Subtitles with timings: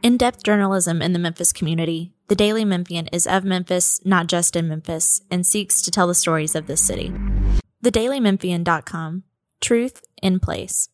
[0.00, 4.54] In depth journalism in the Memphis community, the Daily Memphian is of Memphis, not just
[4.54, 7.12] in Memphis, and seeks to tell the stories of this city.
[7.82, 9.24] TheDailyMemphian.com
[9.60, 10.88] Truth in Place.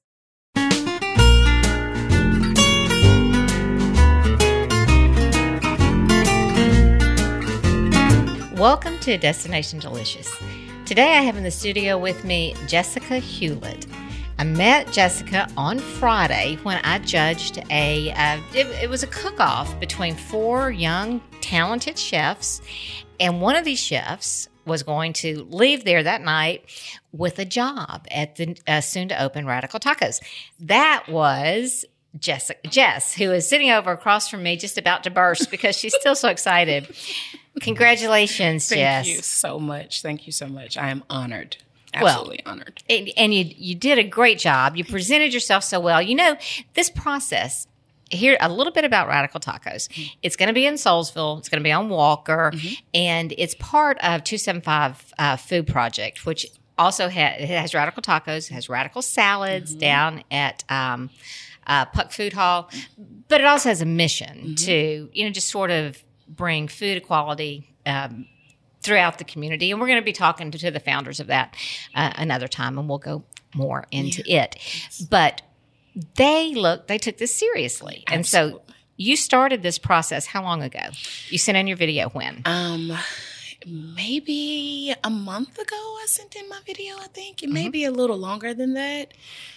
[8.57, 10.35] Welcome to Destination Delicious.
[10.87, 13.87] Today I have in the studio with me Jessica Hewlett.
[14.39, 19.39] I met Jessica on Friday when I judged a, uh, it, it was a cook
[19.39, 22.61] off between four young, talented chefs.
[23.21, 26.65] And one of these chefs was going to leave there that night
[27.13, 30.21] with a job at the uh, soon to open Radical Tacos.
[30.59, 31.85] That was
[32.19, 35.95] Jessica, Jess, who is sitting over across from me, just about to burst because she's
[35.95, 36.89] still so excited.
[37.61, 39.07] Congratulations, Thank Jess.
[39.07, 40.03] Thank you so much.
[40.03, 40.77] Thank you so much.
[40.77, 41.59] I am honored.
[41.95, 42.83] Absolutely honored.
[42.89, 44.77] And, and you you did a great job.
[44.77, 46.03] You presented yourself so well.
[46.03, 46.37] You know
[46.75, 47.67] this process.
[48.11, 49.89] Here a little bit about Radical Tacos.
[50.23, 51.39] It's going to be in Soulsville.
[51.39, 52.53] It's going to be on Walker,
[52.93, 57.75] and it's part of Two Seven Five uh, Food Project, which also ha- it has
[57.75, 60.65] Radical Tacos, has Radical Salads down at.
[60.69, 61.11] Um,
[61.67, 62.69] uh, Puck Food Hall,
[63.29, 67.75] but it also has a mission to, you know, just sort of bring food equality
[67.87, 68.27] um,
[68.85, 69.71] throughout the community.
[69.71, 71.57] And we're going to be talking to, to the founders of that
[71.95, 74.57] uh, another time, and we'll go more into it.
[75.11, 75.43] But
[76.17, 78.63] they look, they took this seriously, and so
[78.97, 80.91] you started this process how long ago?
[81.29, 82.43] You sent in your video when?
[82.45, 82.93] Um,
[83.67, 86.97] maybe a month ago, I sent in my video.
[86.99, 89.15] I think it may be a little longer than that,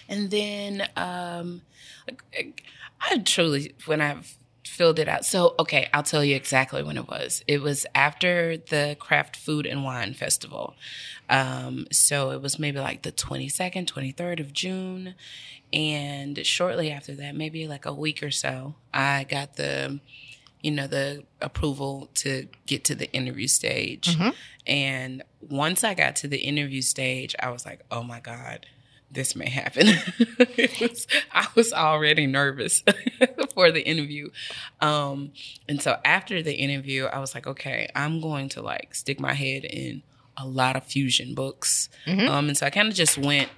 [0.08, 1.62] and then um,
[3.00, 4.37] I truly when I've
[4.78, 5.24] filled it out.
[5.24, 7.42] So okay, I'll tell you exactly when it was.
[7.48, 10.76] It was after the Craft Food and Wine Festival.
[11.28, 15.14] Um, so it was maybe like the 22nd, 23rd of June.
[15.72, 19.98] And shortly after that, maybe like a week or so, I got the,
[20.62, 24.16] you know, the approval to get to the interview stage.
[24.66, 28.64] And once I got to the interview stage, I was like, oh my God,
[29.10, 29.86] this may happen.
[30.80, 32.82] was, I was already nervous
[33.54, 34.30] for the interview.
[34.80, 35.32] Um,
[35.68, 39.34] and so after the interview, I was like, okay, I'm going to like stick my
[39.34, 40.02] head in
[40.36, 41.88] a lot of fusion books.
[42.28, 43.48] Um, and so I kind of just went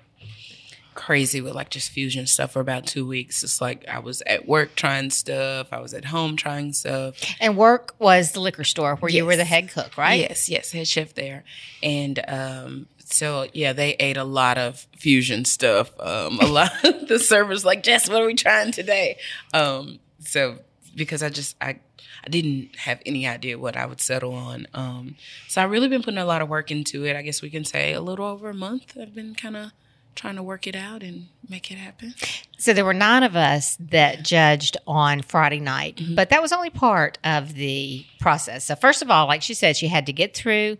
[0.94, 3.42] crazy with like just fusion stuff for about two weeks.
[3.42, 7.14] It's like I was at work trying stuff, I was at home trying stuff.
[7.40, 10.20] And work was the liquor store where you were the head cook, right?
[10.20, 11.44] Yes, yes, head chef there.
[11.82, 15.90] And um so yeah, they ate a lot of fusion stuff.
[16.00, 19.18] Um a lot of the servers like, Jess, what are we trying today?
[19.52, 20.58] Um so
[20.94, 21.80] because I just I
[22.24, 24.66] I didn't have any idea what I would settle on.
[24.74, 25.16] Um
[25.48, 27.16] so I've really been putting a lot of work into it.
[27.16, 28.96] I guess we can say a little over a month.
[29.00, 29.70] I've been kind of
[30.16, 32.12] trying to work it out and make it happen.
[32.58, 36.14] So there were nine of us that judged on Friday night, Mm-hmm.
[36.16, 38.66] but that was only part of the process.
[38.66, 40.76] So first of all, like she said, she had to get through.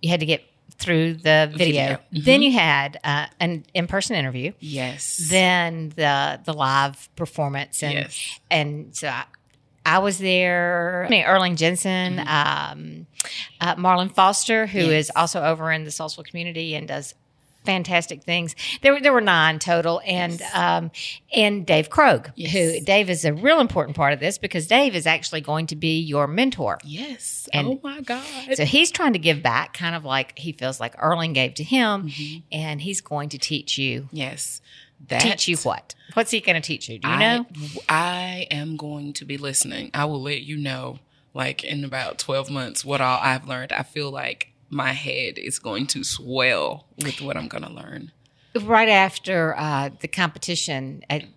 [0.00, 0.44] You had to get
[0.76, 1.56] through the video.
[1.56, 1.92] Video.
[1.96, 2.20] Mm-hmm.
[2.24, 4.52] Then you had uh, an in-person interview.
[4.60, 5.26] Yes.
[5.30, 8.40] Then the the live performance and Yes.
[8.50, 9.24] and so I,
[9.86, 11.04] I was there.
[11.06, 13.06] I mean, Erling Jensen, um,
[13.60, 14.92] uh, Marlon Foster, who is Mm-hmm.
[14.92, 15.10] Yes.
[15.16, 17.14] also over in the Soulsville community and does
[17.64, 18.54] fantastic things.
[18.82, 20.90] There were there were nine total, and um,
[21.34, 22.52] and Dave Krog, Yes.
[22.52, 25.76] who Dave is a real important part of this because Dave is actually going to
[25.76, 26.78] be your mentor.
[26.84, 27.48] yes.
[27.52, 28.24] And- oh my God.
[28.54, 31.64] So he's trying to give back, kind of like he feels like Erling gave to
[31.64, 32.38] him, Mm-hmm.
[32.52, 34.08] and he's going to teach you.
[34.12, 34.60] yes.
[35.06, 35.94] That Teach you what?
[36.14, 36.98] What's he going to teach you?
[36.98, 37.46] Do you I, know?
[37.88, 39.92] I am going to be listening.
[39.94, 40.98] I will let you know,
[41.32, 43.72] like in about 12 months, what all I've learned.
[43.72, 48.12] I feel like my head is going to swell with what I'm going to learn.
[48.62, 51.28] right after uh, the competition, I,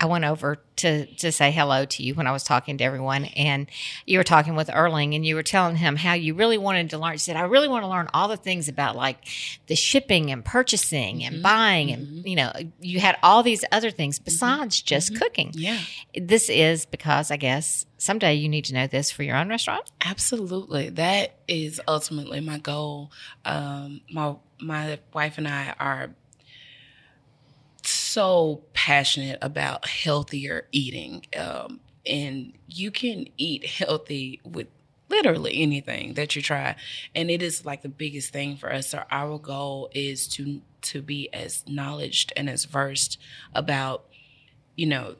[0.00, 3.26] I went over to to say hello to you when I was talking to everyone,
[3.26, 3.68] and
[4.06, 6.98] you were talking with Erling, and you were telling him how you really wanted to
[6.98, 7.12] learn.
[7.12, 9.18] You said, "I really want to learn all the things about like
[9.68, 11.42] the shipping and purchasing and mm-hmm.
[11.42, 12.26] buying, and mm-hmm.
[12.26, 14.24] you know, you had all these other things mm-hmm.
[14.24, 15.78] besides just cooking." Yeah,
[16.14, 19.90] This is because I guess someday you need to know this for your own restaurant.
[20.04, 20.90] absolutely.
[20.90, 23.12] That is ultimately my goal.
[23.44, 26.10] Um, my my wife and I are
[28.14, 31.26] so passionate about healthier eating.
[31.36, 34.68] Um, and you can eat healthy with
[35.08, 36.76] literally anything that you try.
[37.14, 38.88] And it is like the biggest thing for us.
[38.88, 43.18] So our goal is to to be as knowledged and as versed
[43.52, 44.04] about,
[44.76, 45.16] you know,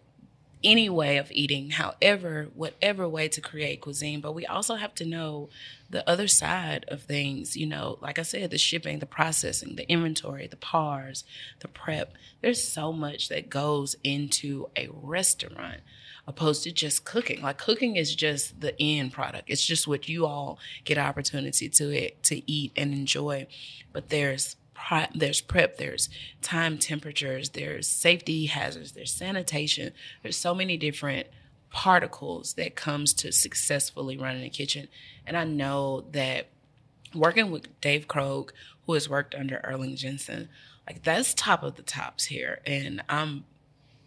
[0.65, 4.21] any way of eating, however, whatever way to create cuisine.
[4.21, 5.51] But we also have to know
[5.91, 9.89] the other side of things, you know, like I said, the shipping, the processing, the
[9.89, 11.25] inventory, the pars,
[11.61, 12.15] the prep.
[12.41, 15.81] There's so much that goes into a restaurant
[16.27, 17.43] opposed to just cooking.
[17.43, 19.45] Like cooking is just the end product.
[19.49, 23.47] It's just what you all get opportunity to it, to eat and enjoy.
[23.93, 24.57] But there's
[25.15, 26.09] there's prep, there's
[26.43, 29.93] time temperatures, there's safety hazards, there's sanitation.
[30.23, 31.29] There's so many different
[31.71, 34.89] particles that comes to successfully running a kitchen.
[35.27, 36.49] And I know that
[37.15, 38.51] working with Dave Krog,
[38.87, 40.49] who has worked under Erling Jensen,
[40.87, 42.61] like that's top of the tops here.
[42.67, 43.45] And I'm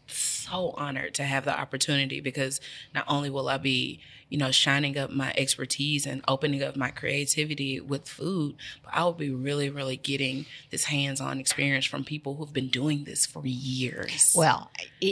[0.08, 2.60] so honored to have the opportunity because
[2.94, 4.00] not only will I be,
[4.30, 9.04] you know, shining up my expertise and opening up my creativity with food, but I
[9.04, 13.26] will be really, really getting this hands on experience from people who've been doing this
[13.26, 14.34] for years.
[14.36, 14.70] Well,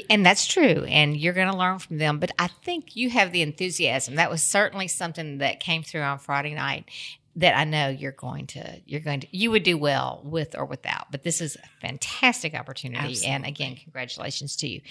[0.09, 0.83] and that's true.
[0.87, 2.19] And you're going to learn from them.
[2.19, 4.15] But I think you have the enthusiasm.
[4.15, 6.89] That was certainly something that came through on Friday night
[7.37, 10.65] that I know you're going to you're going to you would do well with or
[10.65, 11.11] without.
[11.11, 13.27] But this is a fantastic opportunity, Absolutely.
[13.27, 14.81] and again, congratulations to you.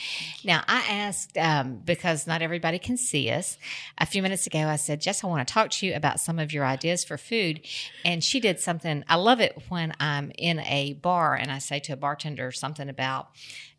[0.44, 3.56] Now, I asked um, because not everybody can see us.
[3.98, 6.38] A few minutes ago, I said, Jess, I want to talk to you about some
[6.38, 7.60] of your ideas for food,
[8.04, 9.04] and she did something.
[9.08, 12.88] I love it when I'm in a bar and I say to a bartender something
[12.88, 13.28] about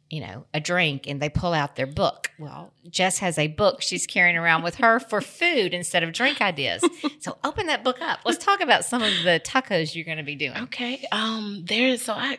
[0.09, 2.31] you know, a drink and they pull out their book.
[2.37, 6.41] Well, Jess has a book she's carrying around with her for food instead of drink
[6.41, 6.83] ideas.
[7.19, 8.19] so open that book up.
[8.25, 10.57] Let's talk about some of the tacos you're going to be doing.
[10.63, 11.05] Okay.
[11.11, 12.37] Um there's so I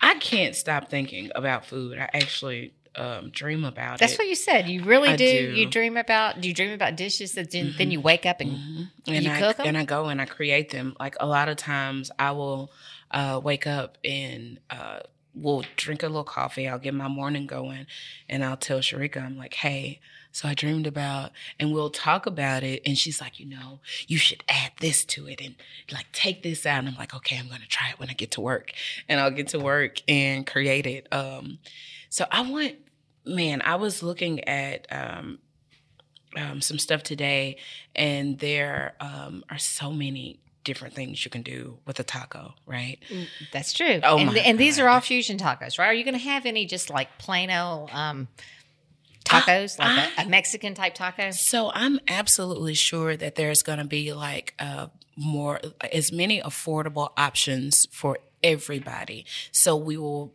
[0.00, 1.98] I can't stop thinking about food.
[1.98, 4.00] I actually um, dream about it.
[4.00, 4.18] That's it.
[4.18, 4.68] what you said.
[4.68, 5.52] You really do.
[5.52, 5.54] do.
[5.54, 6.40] You dream about.
[6.40, 7.78] Do you dream about dishes that then, mm-hmm.
[7.78, 8.82] then you wake up and, mm-hmm.
[9.06, 9.66] and you I, cook them?
[9.66, 10.94] And I go and I create them.
[11.00, 12.70] Like a lot of times, I will
[13.10, 15.00] uh, wake up and uh,
[15.34, 16.68] we'll drink a little coffee.
[16.68, 17.86] I'll get my morning going
[18.28, 20.00] and I'll tell Sharika, I'm like, hey,
[20.32, 22.82] so I dreamed about, and we'll talk about it.
[22.84, 23.78] And she's like, you know,
[24.08, 25.54] you should add this to it and
[25.92, 26.80] like take this out.
[26.80, 28.72] And I'm like, okay, I'm going to try it when I get to work.
[29.08, 31.06] And I'll get to work and create it.
[31.12, 31.58] Um,
[32.08, 32.74] so I want,
[33.24, 35.38] man, I was looking at, um,
[36.36, 37.58] um, some stuff today,
[37.94, 42.98] and there um, are so many different things you can do with a taco, right?
[43.10, 44.00] Mm, that's true.
[44.02, 45.86] Oh and, my and these are all fusion tacos, right?
[45.86, 48.28] Are you going to have any just like plain old um,
[49.24, 51.30] tacos, I, like I, a, a, Mexican type taco?
[51.30, 55.60] So I'm absolutely sure that there's going to be like uh, more,
[55.92, 59.26] as many affordable options for everybody.
[59.52, 60.32] So we will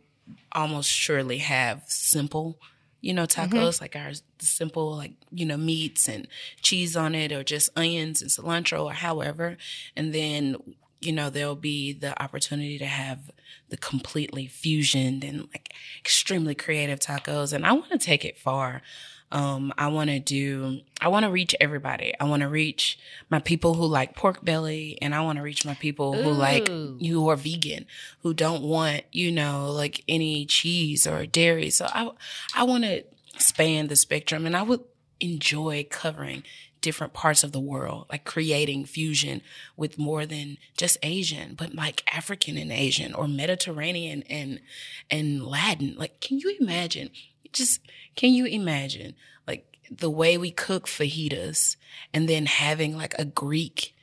[0.52, 2.58] almost surely have simple
[3.00, 3.84] you know, tacos mm-hmm.
[3.84, 6.28] like our simple, like, you know, meats and
[6.62, 9.56] cheese on it or just onions and cilantro or however.
[9.96, 10.56] And then,
[11.00, 13.30] you know, there'll be the opportunity to have
[13.70, 17.52] the completely fusioned and like extremely creative tacos.
[17.52, 18.82] And I want to take it far.
[19.32, 22.14] Um, I want to do, I want to reach everybody.
[22.18, 22.98] I want to reach
[23.28, 26.22] my people who like pork belly and I want to reach my people Ooh.
[26.22, 27.86] who like, who are vegan,
[28.22, 31.70] who don't want, you know, like any cheese or dairy.
[31.70, 32.10] So I,
[32.56, 33.04] I want to
[33.38, 34.80] span the spectrum and I would
[35.20, 36.42] enjoy covering
[36.80, 39.42] different parts of the world, like creating fusion
[39.76, 44.60] with more than just Asian, but like African and Asian or Mediterranean and,
[45.10, 45.94] and Latin.
[45.96, 47.10] Like, can you imagine
[47.52, 47.80] just
[48.16, 49.14] can you imagine
[49.46, 51.76] like the way we cook fajitas
[52.12, 53.94] and then having like a Greek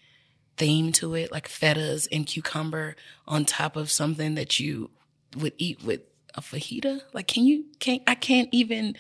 [0.57, 2.95] theme to it, like fetas and cucumber
[3.27, 4.89] on top of something that you
[5.37, 6.01] would eat with
[6.35, 7.01] a fajita?
[7.13, 8.97] Like, can you, can't, I can't even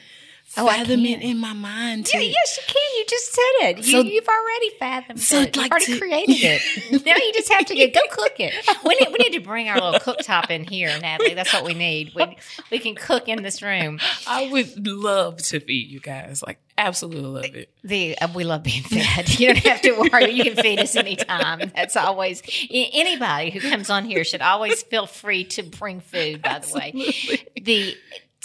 [0.55, 2.09] oh, fathom it in my mind.
[2.13, 2.97] Yeah, yes, you can.
[2.97, 3.85] You just said it.
[3.85, 5.55] So, you, have already fathomed so it.
[5.57, 7.05] Like You've already to, created it.
[7.05, 8.53] now you just have to get, go cook it.
[8.87, 11.33] We need, we need to bring our little cooktop in here, Natalie.
[11.33, 12.13] That's what we need.
[12.15, 12.37] We,
[12.71, 13.99] we can cook in this room.
[14.25, 16.41] I would love to feed you guys.
[16.45, 17.69] Like, absolutely love it.
[17.83, 19.27] The uh, we love being fed.
[19.39, 20.31] You don't have to worry.
[20.31, 21.71] You can feed us anytime.
[21.75, 26.41] That's always anybody who comes on here should always feel free to bring food.
[26.41, 27.13] By the absolutely.
[27.29, 27.97] way, the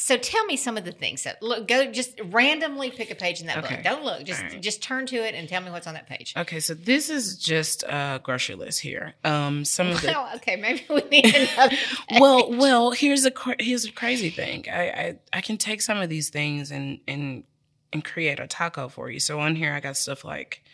[0.02, 1.68] so tell me some of the things that look.
[1.68, 3.76] Go just randomly pick a page in that okay.
[3.76, 3.84] book.
[3.84, 4.24] Don't look.
[4.24, 4.60] Just right.
[4.60, 6.34] just turn to it and tell me what's on that page.
[6.36, 9.14] Okay, so this is just a grocery list here.
[9.22, 10.08] Um, some of the.
[10.08, 11.76] Well, okay, maybe we need another.
[12.18, 14.66] well, well, here's a here's a crazy thing.
[14.68, 17.44] I, I I can take some of these things and and
[17.92, 19.20] and create a taco for you.
[19.20, 20.64] So on here, I got stuff like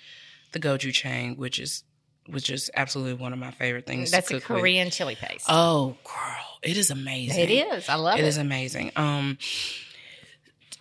[0.52, 1.84] the goju gochujang, which is
[2.28, 4.10] which is absolutely one of my favorite things.
[4.10, 4.94] That's a Korean with.
[4.94, 5.46] chili paste.
[5.48, 7.40] Oh, girl, it is amazing.
[7.40, 7.88] It is.
[7.88, 8.24] I love it.
[8.24, 8.92] It is amazing.
[8.96, 9.38] Um,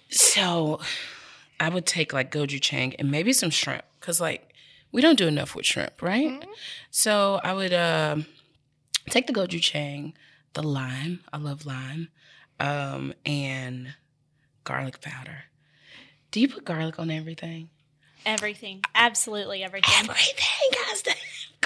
[0.09, 0.79] so
[1.59, 4.53] I would take like gochujang and maybe some shrimp because like
[4.91, 6.27] we don't do enough with shrimp, right?
[6.27, 6.49] Mm-hmm.
[6.91, 8.17] So I would uh,
[9.09, 10.13] take the gochujang,
[10.53, 11.19] the lime.
[11.31, 12.09] I love lime,
[12.59, 13.95] um, and
[14.63, 15.45] garlic powder
[16.31, 17.69] Do you put garlic on everything?
[18.25, 18.81] Everything.
[18.93, 19.93] Absolutely everything.
[19.99, 21.15] Everything has to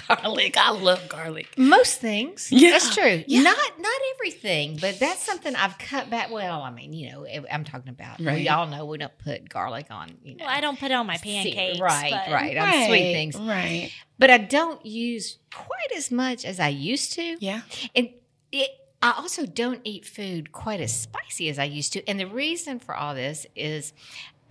[0.08, 0.58] garlic.
[0.58, 1.58] I love garlic.
[1.58, 2.52] Most things.
[2.52, 2.72] Yeah.
[2.72, 3.24] That's true.
[3.28, 3.42] Yeah.
[3.42, 6.32] Not not everything, but that's something I've cut back.
[6.32, 8.20] Well, I mean, you know, I'm talking about.
[8.20, 8.36] Right.
[8.40, 10.18] We all know we don't put garlic on.
[10.24, 11.80] You know, Well, I don't put it on my See, pancakes.
[11.80, 13.92] right, but- right, on sweet things, Right.
[14.20, 17.38] but I don't use quite as much as I used to.
[17.40, 17.62] Yeah.
[17.96, 18.10] And
[18.52, 18.70] it,
[19.02, 22.08] I also don't eat food quite as spicy as I used to.
[22.08, 23.94] And the reason for all this is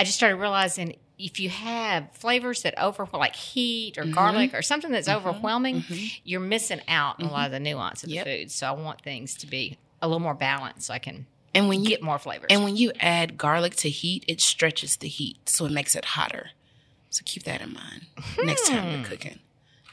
[0.01, 4.11] I just started realizing if you have flavors that over like heat Mm-hmm.
[4.11, 5.27] or garlic or something that's mm-hmm.
[5.27, 6.21] overwhelming, mm-hmm.
[6.25, 7.79] you're missing out on a lot of the mm-hmm.
[7.79, 8.25] nuance of Yep.
[8.25, 8.51] the food.
[8.51, 11.83] So I want things to be a little more balanced so I can And when
[11.83, 12.47] you get more flavors.
[12.51, 16.05] and when you add garlic to heat, it stretches the heat, so it makes it
[16.05, 16.51] hotter.
[17.11, 18.07] So keep that in mind
[18.45, 19.05] next time you're hmm.
[19.05, 19.39] cooking.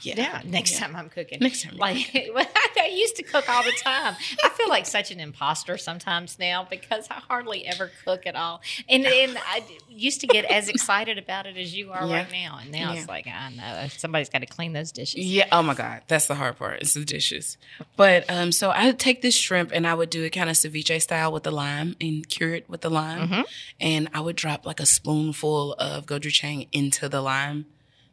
[0.02, 0.14] Yeah.
[0.18, 0.80] yeah, next Yeah.
[0.82, 1.40] time I'm cooking.
[1.42, 1.98] Next time Like
[2.80, 4.16] I used to cook all the time.
[4.44, 8.62] I feel like such an imposter sometimes now because I hardly ever cook at all.
[8.88, 12.18] And and I used to get as excited about it as you are Yeah.
[12.18, 12.60] right now.
[12.62, 15.26] And now it's like I know somebody's got to clean those dishes.
[15.26, 15.48] Yeah.
[15.52, 16.02] Oh my God.
[16.08, 16.82] That's the hard part.
[16.82, 17.58] It's the dishes.
[17.96, 20.56] But um, so I would take this shrimp and I would do it kind of
[20.56, 23.28] ceviche style with the lime and cure it with the lime.
[23.30, 23.42] Mm-hmm.
[23.80, 27.66] And I would drop like a spoonful of gochujang into the lime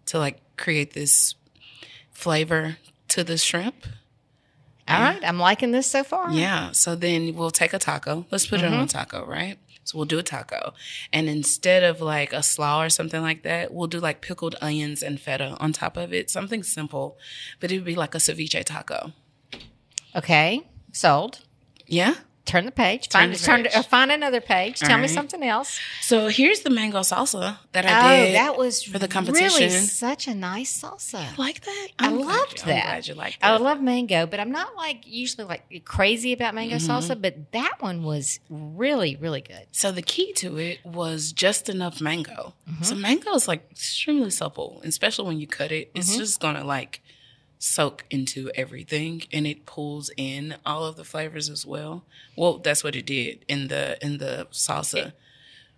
[0.06, 1.34] to like create this
[2.14, 2.78] flavor
[3.08, 3.86] to the shrimp.
[4.86, 6.30] All right, I'm liking this so far.
[6.30, 6.72] Yeah.
[6.72, 8.26] So then we'll take a taco.
[8.30, 8.86] Let's put it on a mm-hmm.
[8.86, 9.58] taco, right?
[9.84, 10.74] So we'll do a taco.
[11.12, 15.02] And instead of like a slaw or something like that, we'll do like pickled onions
[15.02, 16.30] and feta on top of it.
[16.30, 17.18] Something simple,
[17.60, 19.12] but it would be like a ceviche taco.
[20.14, 21.40] Okay, sold.
[21.86, 22.14] Yeah.
[22.44, 23.08] Turn the page.
[23.08, 23.74] Turn Find the turn page.
[23.74, 24.82] uh, find another page.
[24.82, 25.80] All Tell me something else.
[26.02, 27.90] So here's the mango salsa that I
[28.22, 28.34] oh, did.
[28.34, 29.60] that was for the competition.
[29.68, 31.38] Really such a nice salsa.
[31.38, 31.88] like that?
[31.98, 32.84] I I'm glad loved you- that.
[32.84, 36.54] I'm glad you liked I love mango, but I'm not like usually like crazy about
[36.54, 36.90] mango Mm-hmm.
[36.90, 37.20] salsa.
[37.20, 39.66] But that one was really, really good.
[39.72, 42.52] So the key to it was just enough mango.
[42.70, 42.84] Mm-hmm.
[42.84, 45.98] So mango is like extremely supple, especially when you cut it, Mm-hmm.
[45.98, 47.00] it's just gonna like
[47.64, 52.04] soak into everything, and it pulls in all of the flavors as well.
[52.36, 55.12] Well, that's what it did in the in the salsa.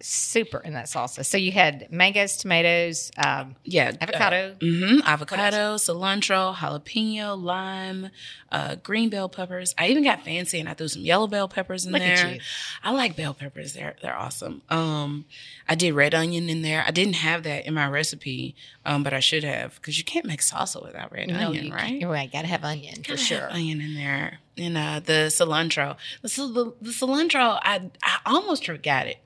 [0.00, 1.24] Super in that salsa.
[1.24, 4.54] So you had mangoes, tomatoes, um, yeah, avocado.
[4.60, 8.10] hmm avocado, cilantro, jalapeno, lime,
[8.52, 9.74] uh, green bell peppers.
[9.78, 12.38] I even got fancy and I threw some yellow bell peppers in Look there.
[12.84, 14.60] I like bell peppers; they're they're awesome.
[14.68, 15.24] Um,
[15.66, 16.84] I did red onion in there.
[16.86, 20.26] I didn't have that in my recipe, um, but I should have because you can't
[20.26, 21.98] make salsa without red no, onion, right?
[21.98, 22.30] You're right.
[22.30, 23.40] Got to have onion for Gotta sure.
[23.40, 25.96] have onion in there, and uh, the cilantro.
[26.20, 29.16] The, the, the cilantro, I I almost forgot it,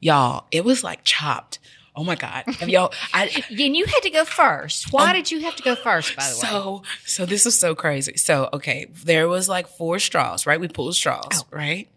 [0.00, 0.46] y'all.
[0.50, 1.58] It was like chopped.
[1.98, 2.44] Oh my god!
[2.60, 2.92] Have y'all?
[3.14, 4.92] I And you had to go first.
[4.92, 6.14] Why um, did you have to go first?
[6.14, 8.16] By the way, so, so this is so crazy.
[8.18, 10.60] So, okay, there was like four straws, right?
[10.60, 11.46] We pulled straws, Oh.
[11.50, 11.88] right?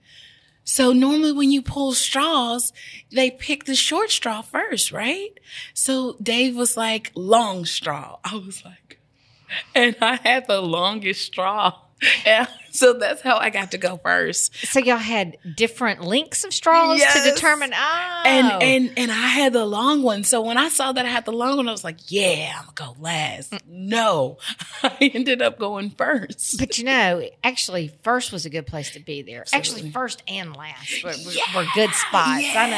[0.63, 2.71] So normally when you pull straws,
[3.11, 5.31] they pick the short straw first, right?
[5.73, 8.19] So Dave was like, long straw.
[8.23, 8.99] I was like,
[9.73, 11.73] and I had the longest straw.
[12.25, 14.55] And so that's how I got to go first.
[14.67, 17.13] so y'all had different lengths of straws Yes.
[17.23, 17.71] to determine.
[17.73, 20.23] Oh, And and and I had the long one.
[20.23, 22.65] So when I saw that I had the long one, I was like, yeah, I'm
[22.73, 23.53] gonna go last.
[23.67, 24.37] No.
[24.83, 26.57] I ended up going first.
[26.59, 29.43] But you know, actually, first was a good place to be there.
[29.53, 32.45] Actually, first and last were, were, were good spots.
[32.55, 32.69] I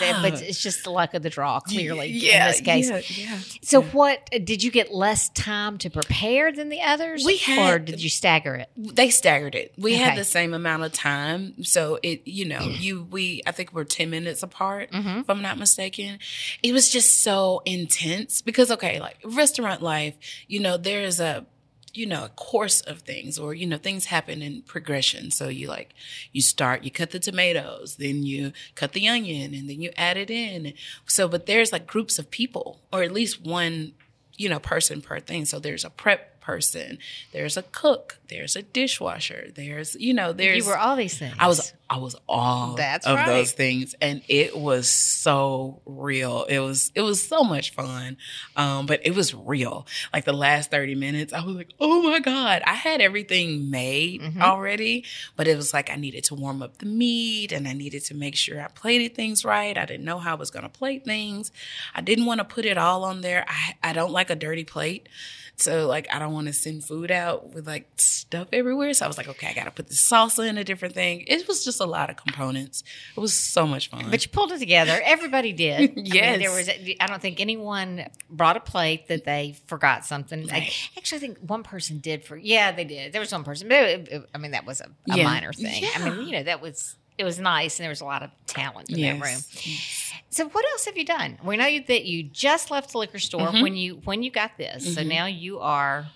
[0.00, 2.90] know, but it's just the luck of the draw, clearly, yeah, in this case.
[3.18, 3.38] Yeah, yeah.
[3.62, 7.24] So, what did you get less time to prepare than the others?
[7.24, 8.68] We had- or did you stagger it?
[8.76, 9.72] They staggered it.
[9.78, 10.02] We Okay.
[10.02, 11.62] had the same amount of time.
[11.64, 15.20] So it, you know, you, we, I think we're 10 minutes apart, Mm-hmm.
[15.20, 16.18] if I'm not mistaken.
[16.62, 20.14] It was just so intense because, okay, like restaurant life,
[20.48, 21.46] you know, there's a,
[21.92, 25.30] you know, a course of things or, you know, things happen in progression.
[25.32, 25.92] So you like,
[26.30, 30.16] you start, you cut the tomatoes, then you cut the onion and then you add
[30.16, 30.72] it in.
[31.06, 33.94] So, but there's like groups of people or at least one,
[34.36, 35.44] you know, person per thing.
[35.46, 36.98] So there's a prep person,
[37.32, 41.34] there's a cook, there's a dishwasher, there's, you know, there's, You were all these things.
[41.38, 43.26] I was I was all That's of right.
[43.26, 46.44] those things and it was so real.
[46.44, 48.16] It was it was so much fun.
[48.54, 49.88] Um but it was real.
[50.12, 54.20] Like the last 30 minutes I was like, "Oh my god, I had everything made
[54.20, 54.40] Mm-hmm.
[54.42, 55.04] already,
[55.36, 58.14] but it was like I needed to warm up the meat and I needed to
[58.14, 59.76] make sure I plated things right.
[59.76, 61.50] I didn't know how I was going to plate things.
[61.94, 63.44] I didn't want to put it all on there.
[63.48, 65.08] I I don't like a dirty plate.
[65.56, 68.94] So like I don't want to send food out with like stuff everywhere.
[68.94, 71.24] So I was like, okay, I gotta put the salsa in a different thing.
[71.26, 72.82] It was just a lot of components.
[73.16, 74.10] It was so much fun.
[74.10, 75.00] But you pulled it together.
[75.04, 75.90] Everybody did.
[75.90, 76.38] I mean, Yes.
[76.38, 76.68] there was.
[77.00, 80.50] I don't think anyone brought a plate that they forgot something.
[80.50, 80.90] I Right.
[80.96, 82.24] actually think one person did.
[82.24, 83.12] For yeah, they did.
[83.12, 85.24] There was one person, but it, it- I mean that was a, a Yeah.
[85.24, 85.84] minor thing.
[85.96, 88.30] I mean, you know, that was it was nice, and there was a lot of
[88.46, 89.20] talent in that room.
[89.62, 90.12] Yes.
[90.30, 91.38] So what else have you done?
[91.44, 93.62] We know that you just left the liquor store Mm-hmm.
[93.62, 94.94] when you when you got this.
[94.94, 96.06] So now you are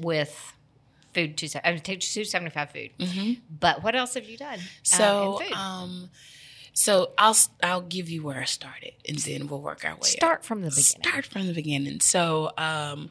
[0.00, 0.52] with
[1.26, 2.90] food two I mean, two seventy five food.
[3.50, 4.58] But what else have you done?
[4.58, 4.82] uh, Mm-hmm.
[4.82, 5.52] So, food?
[5.52, 6.10] um,
[6.72, 9.98] so I'll I'll give you where I started, and then we'll work our way.
[9.98, 10.04] up.
[10.06, 10.84] start from the beginning.
[11.02, 12.00] Start from the beginning.
[12.00, 13.10] So, um,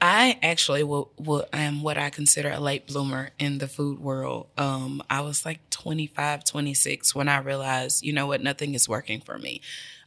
[0.00, 4.48] I actually will, will am what I consider a late bloomer in the food world.
[4.56, 9.20] Um, I was like 25, 26 when I realized, you know what, nothing is working
[9.20, 9.60] for me.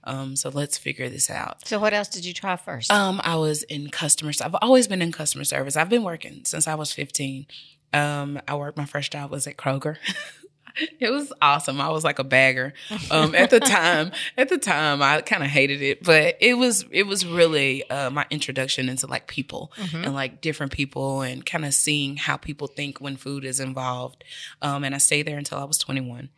[0.03, 1.67] Um, so let's figure this out.
[1.67, 2.91] So what else did you try first?
[2.91, 4.31] Um, I was in customer.
[4.41, 5.75] I've always been in customer service.
[5.75, 7.45] I've been working since I was 15.
[7.93, 8.77] Um, I worked.
[8.77, 9.98] My first job was at Kroger.
[10.99, 11.81] it was awesome.
[11.81, 12.73] I was like a bagger.
[13.09, 16.85] Um, at the time, at the time, I kind of hated it, but it was
[16.91, 21.65] it was really uh, my introduction into like people and like different people and kind
[21.65, 24.23] of seeing how people think when food is involved.
[24.61, 26.29] Um, and I stayed there until I was 21.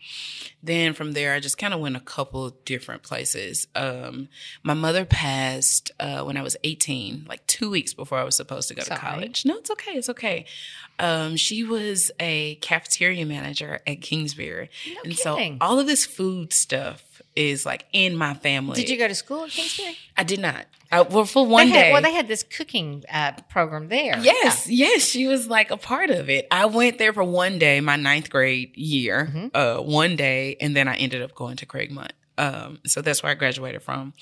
[0.62, 3.68] Then from there, I just kind of went a couple different places.
[3.76, 4.30] Um,
[4.64, 8.70] my mother passed uh, when I was 18, like two weeks before I was supposed
[8.70, 9.46] to go to college.
[9.46, 9.92] No, it's okay.
[9.92, 10.46] It's okay.
[11.00, 14.70] Um, she was a cafeteria manager at Kingsbury.
[15.04, 15.58] and kidding.
[15.58, 18.76] so all of this food stuff is like in my family.
[18.76, 19.98] did you go to school at Kingsbury?
[20.18, 20.66] I did not.
[20.92, 21.92] I, well, for one had, day.
[21.92, 24.20] well, they had this cooking uh, program there.
[24.20, 26.48] Yes, yes, she was like a part of it.
[26.52, 29.48] I went there for one day, my ninth grade year, Mm-hmm.
[29.56, 32.12] uh, one day, and then I ended up going to Craigmont.
[32.38, 34.14] Um, so that's where I graduated from.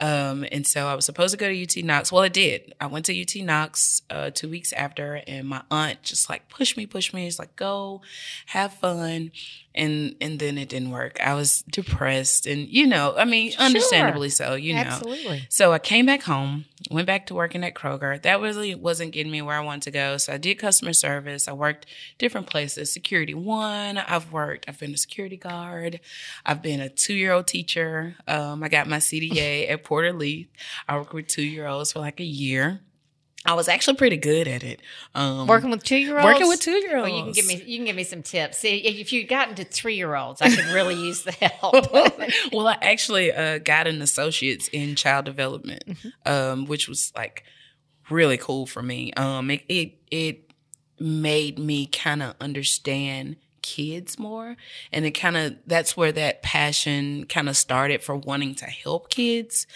[0.00, 2.10] Um, and so I was supposed to go to UT Knox.
[2.10, 2.74] Well, I did.
[2.80, 6.76] I went to UT Knox uh, two weeks after, and my aunt just like pushed
[6.76, 7.26] me, pushed me.
[7.26, 8.02] It's like go,
[8.46, 9.30] have fun,
[9.74, 11.20] and and then it didn't work.
[11.20, 14.54] I was depressed, and you know, I mean, understandably so.
[14.54, 15.46] You know, Absolutely.
[15.48, 18.20] so I came back home, went back to working at Kroger.
[18.20, 20.16] That really wasn't getting me where I wanted to go.
[20.16, 21.46] So I did customer service.
[21.46, 21.86] I worked
[22.18, 22.92] different places.
[22.92, 23.98] Security one.
[23.98, 24.66] I've worked.
[24.68, 26.00] I've been a security guard.
[26.44, 28.16] I've been a two year old teacher.
[28.26, 30.48] Um, I got my CDA at Porter-Leath.
[30.88, 32.80] I worked with two year olds for like a year.
[33.46, 34.80] I was actually pretty good at it.
[35.14, 36.24] Um, Working with two year olds.
[36.24, 37.10] Working with two-year-olds.
[37.10, 38.58] Well, you can give me you can give me some tips.
[38.58, 41.92] See, if you got into three year olds, I could really use the help.
[42.52, 45.82] well, I actually uh, got an associate's in child development,
[46.24, 47.44] um, which was like
[48.08, 49.12] really cool for me.
[49.12, 50.50] Um, it it, it
[50.98, 54.56] made me kind of understand kids more,
[54.92, 59.08] and it kind of that's where that passion kind of started for wanting to help
[59.08, 59.66] kids.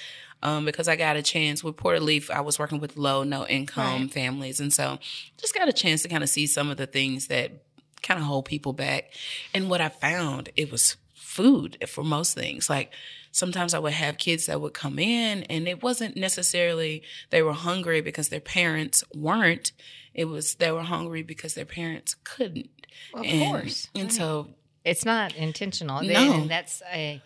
[0.40, 4.02] Um, because I got a chance with Porter-Leath, I was working with low, no income
[4.02, 4.12] Right.
[4.12, 4.60] families.
[4.60, 5.00] And so
[5.36, 7.64] just got a chance to kind of see some of the things that
[8.02, 9.10] kind of hold people back.
[9.52, 12.70] And what I found, it was food for most things.
[12.70, 12.92] Like
[13.32, 17.52] sometimes I would have kids that would come in and it wasn't necessarily they were
[17.52, 19.72] hungry because their parents weren't.
[20.18, 22.70] It was they were hungry because their parents couldn't.
[23.14, 23.86] Of and, course.
[23.94, 24.48] And so
[24.84, 26.02] it's not intentional.
[26.02, 26.32] No.
[26.32, 27.22] And that's a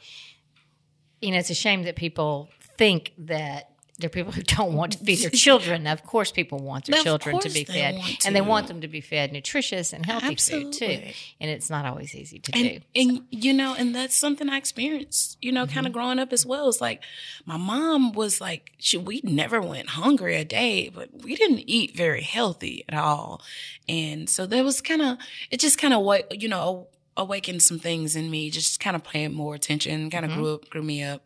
[1.22, 3.70] you know, it's a shame that people think that
[4.02, 5.86] there are people who don't want to feed their children.
[5.86, 8.88] Of course, people want their children to be fed, want and they want them to
[8.88, 11.00] be fed nutritious and healthy food too.
[11.40, 12.60] And it's not always easy to do.
[12.60, 16.00] and, and you know, and that's something I experienced, you know, kind of mm-hmm.
[16.00, 16.68] growing up as well.
[16.68, 17.02] It's like
[17.46, 21.96] my mom was like, she, we never went hungry a day, but we didn't eat
[21.96, 23.40] very healthy at all.
[23.88, 25.18] And so there was kind of,
[25.50, 29.04] it just kind of what, you know, awakened some things in me, just kind of
[29.04, 30.40] paying more attention, kind of mm-hmm.
[30.40, 31.24] grew up, grew me up.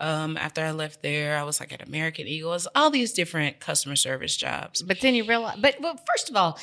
[0.00, 3.96] Um, after I left there, I was like at American Eagles, all these different customer
[3.96, 4.82] service jobs.
[4.82, 6.58] But then you realize, but well, first of all,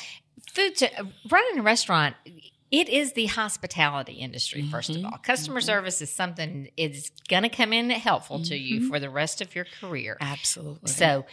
[0.52, 0.90] food to
[1.30, 2.16] running a restaurant.
[2.68, 5.06] It is the hospitality industry, 1st of mm-hmm.
[5.06, 5.18] all.
[5.18, 5.66] Customer mm-hmm.
[5.66, 9.54] service is something is going to come in helpful to you for the rest of
[9.54, 10.16] your career.
[10.20, 10.88] Absolutely.
[10.88, 11.26] So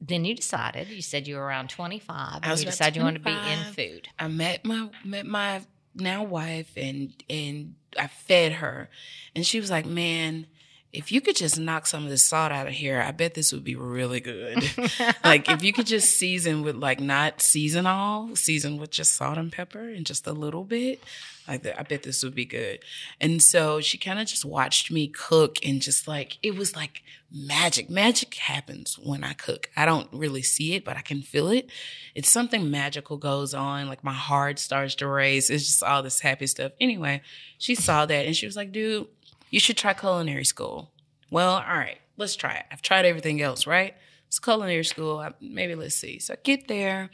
[0.00, 3.18] then you decided, you said you were around 25, and was you decided you wanted
[3.18, 4.08] to be in food.
[4.18, 5.60] I met my met my
[5.94, 8.88] now wife and and I fed her.
[9.34, 10.46] And she was like, "Man,
[10.92, 13.52] if you could just knock some of this salt out of here, I bet this
[13.52, 14.58] would be really good.
[15.24, 19.38] like if you could just season with like not season all, season with just salt
[19.38, 21.02] and pepper and just a little bit.
[21.46, 22.80] Like I bet this would be good.
[23.20, 27.02] And so she kind of just watched me cook and just like it was like
[27.32, 27.88] magic.
[27.88, 29.70] Magic happens when I cook.
[29.76, 31.68] I don't really see it, but I can feel it.
[32.14, 33.88] It's something magical goes on.
[33.88, 35.50] Like my heart starts to race.
[35.50, 36.72] It's just all this happy stuff.
[36.80, 37.22] Anyway,
[37.58, 39.06] she saw that and she was like, dude,
[39.50, 40.92] you should try culinary school.
[41.30, 42.66] Well, all right, let's try it.
[42.70, 43.94] I've tried everything else, right?
[44.28, 45.18] It's culinary school.
[45.18, 46.18] I, maybe let's see.
[46.20, 47.10] So I get there.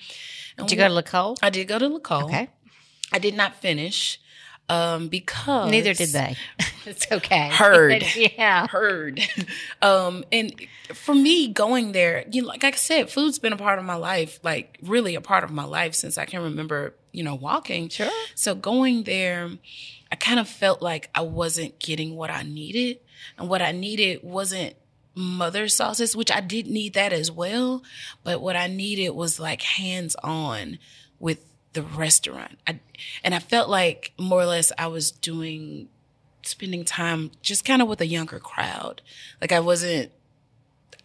[0.58, 1.36] Did you go to L'Ecole?
[1.42, 2.26] I did go to L'Ecole.
[2.26, 2.48] Okay.
[3.12, 4.20] I did not finish
[4.68, 6.36] um, because Neither did they.
[6.86, 7.48] it's okay.
[7.48, 8.04] Heard.
[8.16, 8.66] yeah.
[8.66, 9.20] heard.
[9.80, 10.54] Um, and
[10.92, 13.94] for me, going there, you know, like I said, food's been a part of my
[13.94, 17.88] life, like really a part of my life since I can remember, you know, walking.
[17.88, 18.10] Sure.
[18.34, 19.50] So going there,
[20.10, 22.98] I kind of felt like I wasn't getting what I needed.
[23.38, 24.74] And what I needed wasn't
[25.14, 27.82] mother sauces, which I did need that as well.
[28.22, 30.78] But what I needed was like hands on
[31.18, 32.58] with the restaurant.
[32.66, 32.78] I,
[33.24, 35.88] and I felt like more or less I was doing,
[36.42, 39.02] spending time just kind of with a younger crowd.
[39.40, 40.12] Like I wasn't,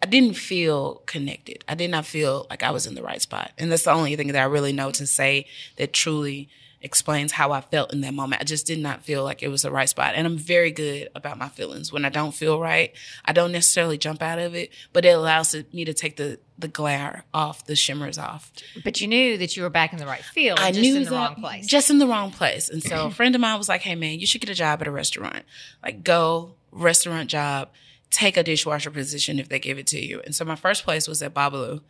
[0.02, 1.64] I didn't feel connected.
[1.68, 3.52] I did not feel like I was in the right spot.
[3.56, 6.48] And that's the only thing that I really know to say that truly
[6.82, 8.42] explains how I felt in that moment.
[8.42, 10.14] I just did not feel like it was the right spot.
[10.16, 11.92] And I'm very good about my feelings.
[11.92, 12.92] When I don't feel right,
[13.24, 16.68] I don't necessarily jump out of it, but it allows me to take the, the
[16.68, 18.52] glare off, the shimmers off.
[18.84, 21.04] But you knew that you were back in the right field, I just knew in
[21.04, 21.66] the that- wrong place.
[21.66, 22.68] Just in the wrong place.
[22.68, 24.80] And so a friend of mine was like, hey man, you should get a job
[24.82, 25.44] at a restaurant.
[25.82, 27.68] Like go restaurant job,
[28.12, 30.20] take a dishwasher position if they give it to you.
[30.24, 31.80] And so my first place was at Babalu.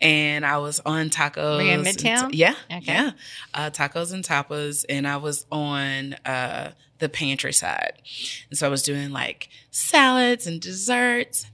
[0.00, 1.58] And I was on tacos.
[1.58, 2.30] Were you in and Midtown?
[2.32, 2.54] t- yeah.
[2.72, 2.92] Okay.
[2.92, 3.10] Yeah.
[3.54, 4.84] Uh, tacos and tapas.
[4.88, 7.92] And I was on uh, the pantry side.
[8.50, 11.46] And so I was doing like salads and desserts.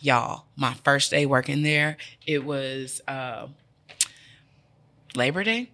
[0.00, 3.46] Y'all, my first day working there, it was uh,
[5.14, 5.70] Labor Day.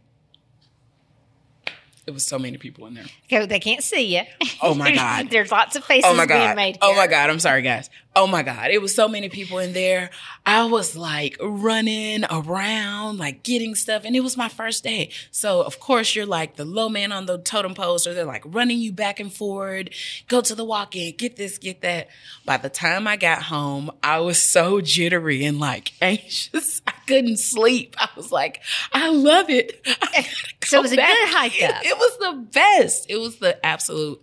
[2.06, 3.04] It was so many people in there.
[3.24, 4.22] Okay, they can't see you.
[4.62, 5.28] Oh my God.
[5.30, 6.54] There's lots of faces Oh my being god!
[6.56, 6.78] made.
[6.80, 7.30] Oh my god!
[7.30, 7.90] I'm sorry, guys.
[8.18, 8.70] Oh my god!
[8.70, 10.08] It was so many people in there.
[10.46, 15.10] I was like running around, like getting stuff, and it was my first day.
[15.30, 18.42] So of course you're like the low man on the totem pole, so they're like
[18.46, 19.90] running you back and forward.
[20.28, 22.08] Go to the walk-in, get this, get that.
[22.46, 26.80] By the time I got home, I was so jittery and like anxious.
[26.86, 27.96] I couldn't sleep.
[27.98, 28.62] I was like,
[28.94, 29.78] I love it.
[30.02, 30.26] I
[30.64, 31.84] So it was a good hike It- up.
[31.84, 33.10] it was the best.
[33.10, 34.22] It was the absolute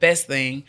[0.00, 0.64] best thing,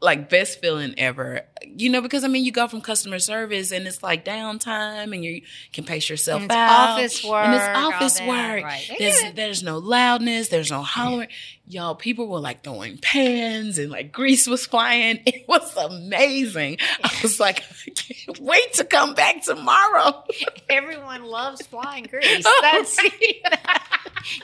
[0.00, 1.42] like best feeling ever.
[1.66, 5.24] You know, because I mean, you go from customer service and it's like downtime, and
[5.24, 6.90] you can pace yourself And it's out.
[6.90, 8.64] office work, and it's office work.
[8.64, 8.90] right.
[8.98, 10.48] There's there's no loudness.
[10.48, 11.28] There's no hollering.
[11.70, 15.20] Y'all, people were like throwing pans and like grease was flying.
[15.30, 16.78] It was amazing.
[17.04, 20.24] I was like, I can't wait to come back tomorrow.
[20.68, 22.44] Everyone loves flying grease.
[22.44, 22.96] Oh, That's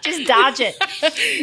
[0.02, 0.76] just dodge it.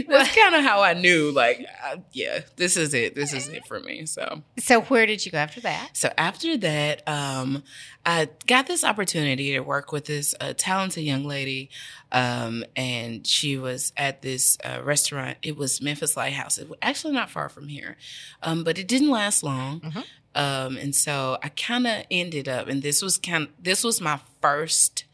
[0.08, 3.16] That's kind of how I knew, like, uh, yeah, this is it.
[3.16, 4.06] This is it for me.
[4.06, 4.42] So.
[4.60, 5.90] So where did you go after that?
[5.94, 7.64] So after that, um,
[8.06, 11.70] I got this opportunity to work with this uh, talented young lady,
[12.12, 15.38] um, and she was at this uh, restaurant.
[15.42, 16.58] It was Memphis Lighthouse.
[16.58, 17.96] It was actually not far from here,
[18.42, 19.80] um, but it didn't last long.
[19.80, 20.04] Mhm.
[20.36, 23.48] Um, and so I kind of ended up, and this was kind.
[23.58, 25.06] This was my first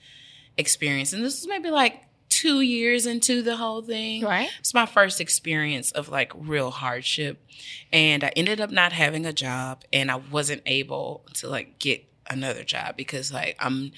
[0.57, 4.23] experience, and this was maybe like two years into the whole thing.
[4.23, 4.49] Right.
[4.59, 7.43] It's my first experience of like real hardship.
[7.91, 12.05] And I ended up not having a job and I wasn't able to like get
[12.29, 13.91] another job because like I'm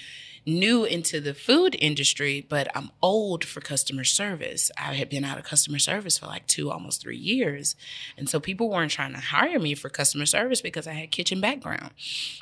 [0.45, 4.71] new into the food industry, but I'm old for customer service.
[4.77, 7.75] I had been out of customer service for like two, almost three years.
[8.17, 11.41] And so people weren't trying to hire me for customer service because I had kitchen
[11.41, 11.91] background.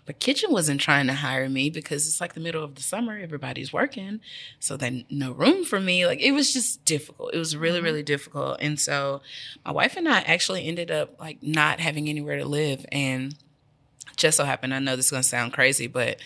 [0.06, 3.18] But kitchen wasn't trying to hire me because it's like the middle of the summer,
[3.18, 4.22] everybody's working.
[4.60, 6.06] So then no room for me.
[6.06, 7.34] Like it was just difficult.
[7.34, 7.86] It was really, mm-hmm.
[7.86, 8.58] really difficult.
[8.62, 9.22] And so
[9.66, 12.86] my wife and I actually ended up like not having anywhere to live.
[12.92, 13.36] And
[14.20, 16.20] just so happened, I know this is gonna sound crazy, but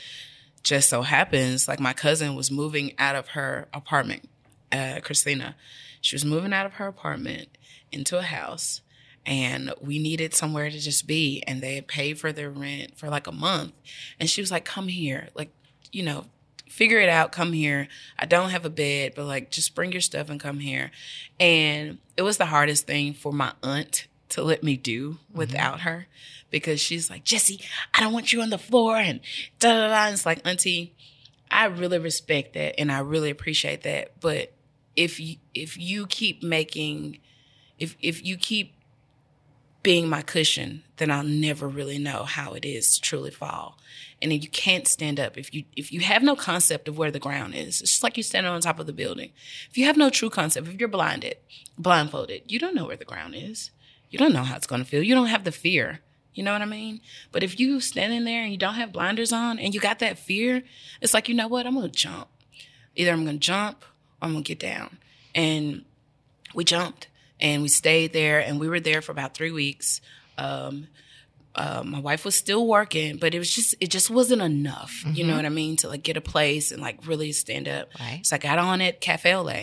[0.63, 4.27] just so happens like my cousin was moving out of her apartment,
[4.71, 5.55] uh, Christina.
[6.01, 7.49] She was moving out of her apartment
[7.91, 8.81] into a house
[9.25, 13.09] and we needed somewhere to just be and they had paid for their rent for
[13.09, 13.73] like a month.
[14.19, 15.51] And she was like come here like
[15.91, 16.25] you know
[16.69, 17.87] figure it out come here.
[18.17, 20.91] I don't have a bed but like just bring your stuff and come here.
[21.39, 25.37] And it was the hardest thing for my aunt to let me do mm-hmm.
[25.37, 26.07] without her
[26.49, 27.61] because she's like jesse
[27.93, 29.19] i don't want you on the floor and
[29.59, 30.93] da da da and it's like auntie
[31.49, 34.51] i really respect that and i really appreciate that but
[34.95, 37.17] if you if you keep making
[37.79, 38.73] if if you keep
[39.83, 43.77] being my cushion, then I'll never really know how it is to truly fall.
[44.21, 47.11] And then you can't stand up if you if you have no concept of where
[47.11, 47.81] the ground is.
[47.81, 49.31] It's just like you're standing on top of the building.
[49.69, 51.37] If you have no true concept, if you're blinded,
[51.77, 53.71] blindfolded, you don't know where the ground is.
[54.13, 55.01] You don't know how it's going to feel.
[55.01, 55.99] You don't have the fear.
[56.35, 57.01] You know what I mean?
[57.31, 60.19] But if you standing there and you don't have blinders on and you got that
[60.19, 60.61] fear,
[61.01, 61.65] it's like you know what?
[61.65, 62.27] I'm going to jump.
[62.95, 63.83] Either I'm going to jump
[64.21, 64.99] or I'm going to get down.
[65.33, 65.83] And
[66.53, 67.07] we jumped
[67.39, 69.99] and we stayed there and we were there for about three weeks
[70.37, 70.87] um,
[71.55, 75.23] uh, my wife was still working but it was just it just wasn't enough you
[75.23, 78.21] know what i mean to like get a place and like really stand up Right.
[78.25, 79.53] so i got on at cafe la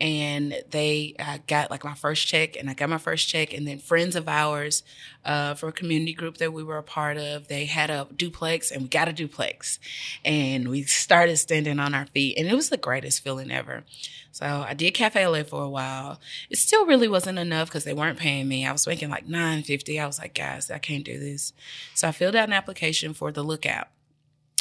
[0.00, 3.68] and they uh, got like my first check, and I got my first check, and
[3.68, 4.82] then friends of ours
[5.24, 8.70] uh, from a community group that we were a part of, they had a duplex,
[8.70, 9.78] and we got a duplex,
[10.24, 13.84] and we started standing on our feet, and it was the greatest feeling ever.
[14.32, 16.20] So I did Cafe LA for a while.
[16.48, 18.66] It still really wasn't enough because they weren't paying me.
[18.66, 20.00] I was making like nine fifty.
[20.00, 21.52] I was like, guys, I can't do this.
[21.94, 23.88] So I filled out an application for the lookout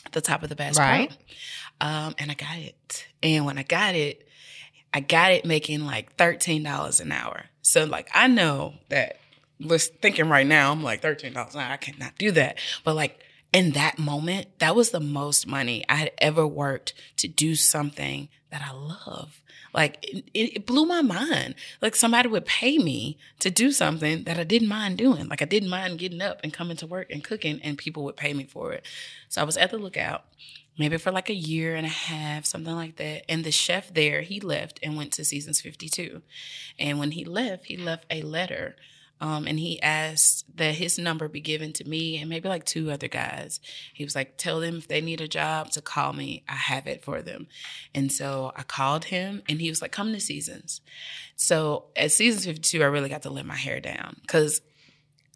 [0.05, 1.11] at the top of the Bass Right.
[1.79, 3.07] Um, and I got it.
[3.23, 4.27] And when I got it,
[4.93, 7.45] I got it making like thirteen dollars an hour.
[7.61, 9.17] So like I know that
[9.59, 11.73] was thinking right now, I'm like thirteen dollars an hour.
[11.73, 12.57] I cannot do that.
[12.83, 13.19] But like
[13.51, 18.29] in that moment, that was the most money I had ever worked to do something
[18.51, 19.41] that I love.
[19.73, 21.55] Like it, it blew my mind.
[21.81, 25.27] Like somebody would pay me to do something that I didn't mind doing.
[25.27, 28.17] Like I didn't mind getting up and coming to work and cooking, and people would
[28.17, 28.85] pay me for it.
[29.29, 30.25] So I was at the lookout,
[30.79, 33.29] maybe for like a year and a half, something like that.
[33.29, 36.21] And the chef there, he left and went to Seasons 52.
[36.79, 38.77] And when he left, he left a letter.
[39.21, 42.89] Um, and he asked that his number be given to me and maybe like two
[42.89, 43.59] other guys.
[43.93, 46.45] He was like, tell them if they need a job to call me.
[46.47, 47.47] I have it for them.
[47.93, 50.79] And so I called him and he was like, come to Seasons.
[51.35, 54.61] So at Seasons 52, I really got to let my hair down because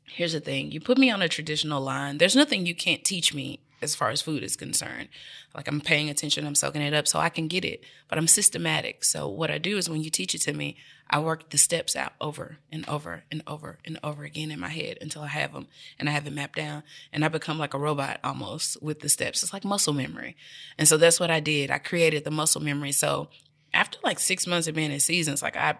[0.06, 3.34] here's the thing you put me on a traditional line, there's nothing you can't teach
[3.34, 5.10] me as far as food is concerned.
[5.54, 8.28] Like I'm paying attention, I'm soaking it up so I can get it, but I'm
[8.28, 9.04] systematic.
[9.04, 10.78] So what I do is when you teach it to me,
[11.10, 14.70] I work the steps out over and over and over and over again in my
[14.70, 15.68] head until I have them
[16.00, 19.10] and I have it mapped down and I become like a robot almost with the
[19.10, 19.44] steps.
[19.44, 20.36] It's like muscle memory.
[20.78, 21.70] And so that's what I did.
[21.70, 22.94] I created the muscle memory.
[22.94, 23.30] So
[23.74, 25.78] after like six months of being in seasons, like I,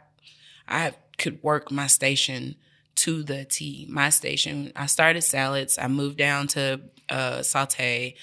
[0.68, 2.56] I could work my station
[2.96, 3.86] to the T.
[3.90, 5.78] My station, I started salads.
[5.78, 8.16] I moved down to uh, saute.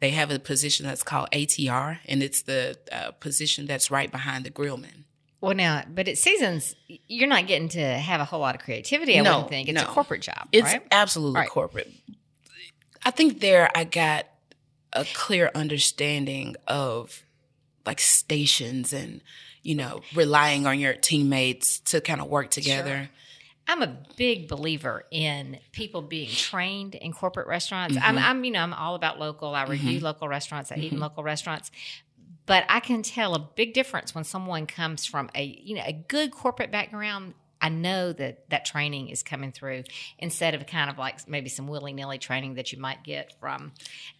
[0.00, 4.44] They have a position that's called ATR, and it's the uh, position that's right behind
[4.44, 5.04] the grillman.
[5.40, 6.74] Well, now, but at Seasons,
[7.06, 9.18] you're not getting to have a whole lot of creativity.
[9.18, 10.82] I No, wouldn't think it's a corporate job, It's right?
[10.90, 11.48] absolutely Right.
[11.48, 11.92] corporate.
[13.04, 14.26] I think there I got
[14.92, 17.22] a clear understanding of
[17.86, 19.20] like stations and
[19.62, 23.08] you know relying on your teammates to kind of work together.
[23.68, 27.94] I'm a big believer in people being trained in corporate restaurants.
[27.96, 28.04] Mm-hmm.
[28.04, 29.54] I'm, I'm, you know, I'm all about local.
[29.54, 30.72] I review local restaurants.
[30.72, 30.94] I eat Mm-hmm.
[30.96, 31.70] in local restaurants.
[32.46, 35.92] But I can tell a big difference when someone comes from a, you know, a
[35.92, 37.34] good corporate background.
[37.60, 39.82] I know that that training is coming through
[40.18, 43.72] instead of kind of like maybe some willy nilly training that you might get from.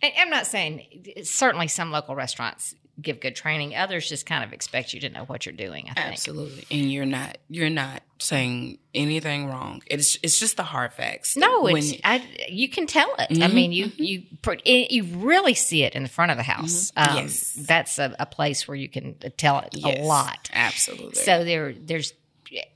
[0.03, 3.75] I'm not saying certainly some local restaurants give good training.
[3.77, 5.87] Others just kind of expect you to know what you're doing.
[5.91, 6.07] I think.
[6.13, 9.83] Absolutely, and you're not you're not saying anything wrong.
[9.87, 11.37] It's it's just the hard facts.
[11.37, 13.43] No, When- it's I, you can tell it.
[13.43, 16.43] I mean, you you pr- it, you really see it in the front of the
[16.43, 16.93] house.
[16.97, 17.53] Um, Yes.
[17.53, 20.51] that's a, a place where you can tell it Yes, a lot.
[20.53, 21.15] Absolutely.
[21.23, 22.13] So there, there's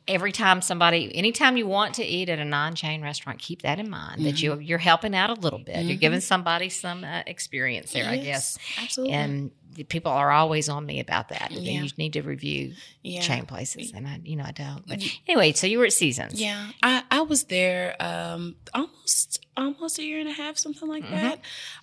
[0.09, 3.89] every time somebody, anytime you want to eat at a non-chain restaurant, keep that in
[3.89, 5.85] mind that you you're helping out a little bit.
[5.85, 8.59] You're giving somebody some uh, experience there, I guess.
[8.81, 9.15] absolutely.
[9.15, 11.51] And the people are always on me about that.
[11.51, 11.83] Yeah.
[11.83, 13.23] You need to review Yeah.
[13.23, 14.87] chain places, and I, you know, I don't.
[14.87, 16.39] But anyway, so you were at Seasons.
[16.41, 21.09] Yeah, I, I was there um, almost almost a year and a half, something like
[21.11, 21.41] that.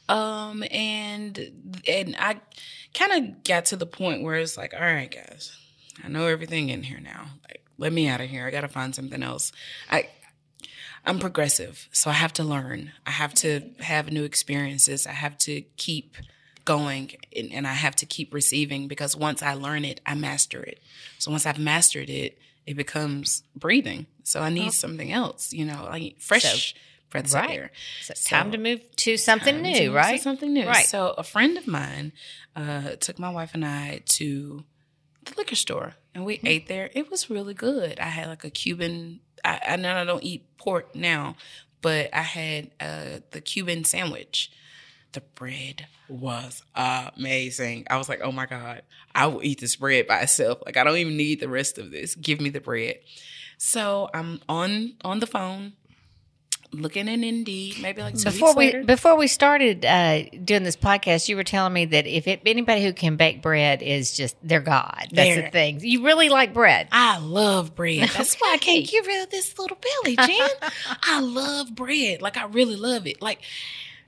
[0.08, 2.40] Um, and and I
[2.94, 5.56] kind of got to the point where it's like, all right, guys,
[6.04, 7.26] I know everything in here now.
[7.48, 8.46] Like, let me out of here.
[8.46, 9.52] I got to find something else.
[9.90, 10.10] I
[11.06, 12.92] I'm progressive, so I have to learn.
[13.08, 15.08] I have to have new experiences.
[15.08, 16.18] I have to keep
[16.66, 20.62] going and, and I have to keep receiving because once I learn it, I master
[20.62, 20.80] it.
[21.18, 22.38] So once I've mastered it,
[22.68, 24.06] it becomes breathing.
[24.24, 26.76] So I need something else, you know, like fresh
[27.10, 27.50] breaths of right.
[27.50, 27.72] air.
[28.02, 30.22] So time to move to something new, to right?
[30.22, 30.68] Something new.
[30.68, 30.86] Right.
[30.86, 32.12] So a friend of mine
[32.56, 34.64] uh, took my wife and I to
[35.26, 36.90] the liquor store and we ate there.
[36.94, 38.00] It was really good.
[38.00, 39.22] I had like a Cuban.
[39.44, 41.36] I, I know I don't eat pork now,
[41.82, 44.52] but I had uh, the Cuban sandwich.
[45.12, 47.88] The bread was amazing.
[47.90, 48.84] I was like, oh my God,
[49.16, 50.60] I will eat this bread by itself.
[50.66, 52.14] Like I don't even need the rest of this.
[52.16, 53.00] Give me the bread.
[53.58, 55.74] So I'm on on the phone
[56.72, 61.36] looking in Indeed, maybe like Before we before we started uh, doing this podcast, you
[61.36, 65.08] were telling me that if it, anybody who can bake bread is just they're God.
[65.12, 65.80] That's the They're- thing.
[65.82, 66.88] You really like bread.
[66.92, 68.10] I love bread.
[68.16, 70.48] That's why I can't get rid of this little belly, Jen.
[71.04, 72.22] I love bread.
[72.22, 73.22] Like I really love it.
[73.22, 73.40] Like,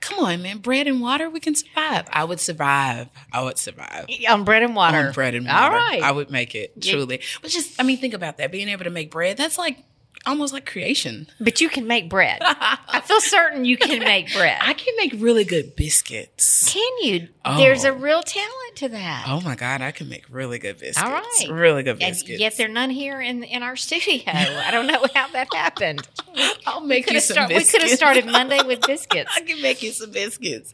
[0.00, 0.58] come on, man.
[0.58, 2.06] Bread and water, we can survive.
[2.12, 3.08] I would survive.
[3.32, 4.06] I would survive.
[4.28, 4.98] On bread and water.
[4.98, 5.58] On bread and water.
[5.58, 6.02] All right.
[6.02, 7.20] I would make it, truly.
[7.40, 8.52] But just I mean, think about that.
[8.52, 9.78] Being able to make bread, that's like
[10.26, 11.26] almost like creation.
[11.40, 12.38] But you can make bread.
[12.42, 14.58] I feel certain you can make bread.
[14.60, 16.72] I can make really good biscuits.
[16.72, 17.28] can you?
[17.44, 17.56] Oh.
[17.56, 19.24] There's a real talent to that.
[19.28, 21.02] Oh my god, I can make really good biscuits.
[21.02, 21.48] All right.
[21.50, 22.40] really good and biscuits.
[22.40, 24.22] yet there are none here in in our studio.
[24.26, 26.06] I don't know how that happened.
[26.66, 29.32] I'll make you some start, we could have started Monday with biscuits.
[29.36, 30.72] I can make you some biscuits.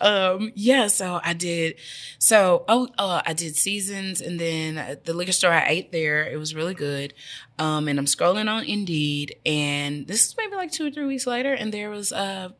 [0.00, 1.76] Um, yeah, so I did.
[2.18, 6.28] So, oh, uh, I did seasons, and then the liquor store I ate there.
[6.28, 7.14] It was really good.
[7.60, 11.26] Um, and I'm scrolling on Indeed, and this is maybe like two or three weeks
[11.26, 12.54] later, and there was a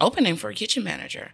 [0.00, 1.32] opening for a kitchen manager,